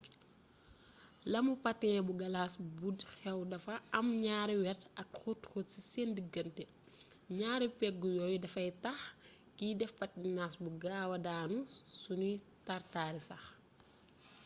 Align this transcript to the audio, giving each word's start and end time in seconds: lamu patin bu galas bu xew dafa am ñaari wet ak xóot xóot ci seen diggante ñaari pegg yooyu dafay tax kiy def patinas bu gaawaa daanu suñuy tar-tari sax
lamu 1.31 1.53
patin 1.63 1.99
bu 2.07 2.13
galas 2.21 2.53
bu 2.77 2.89
xew 3.21 3.39
dafa 3.51 3.75
am 3.97 4.07
ñaari 4.25 4.55
wet 4.63 4.81
ak 5.01 5.09
xóot 5.21 5.41
xóot 5.51 5.67
ci 5.71 5.79
seen 5.91 6.09
diggante 6.17 6.63
ñaari 7.39 7.67
pegg 7.79 7.97
yooyu 8.17 8.37
dafay 8.45 8.69
tax 8.83 8.97
kiy 9.57 9.73
def 9.79 9.91
patinas 9.99 10.53
bu 10.63 10.69
gaawaa 10.83 11.23
daanu 11.27 11.57
suñuy 12.01 12.35
tar-tari 12.65 13.21
sax 13.29 13.43